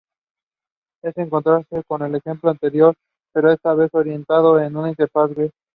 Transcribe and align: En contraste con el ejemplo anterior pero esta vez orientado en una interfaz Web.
En 1.03 1.29
contraste 1.29 1.83
con 1.83 2.01
el 2.01 2.15
ejemplo 2.15 2.49
anterior 2.49 2.95
pero 3.31 3.51
esta 3.51 3.75
vez 3.75 3.93
orientado 3.93 4.59
en 4.59 4.75
una 4.75 4.89
interfaz 4.89 5.29
Web. 5.37 5.51